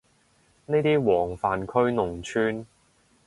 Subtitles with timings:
[0.65, 2.65] 呢啲黃泛區農村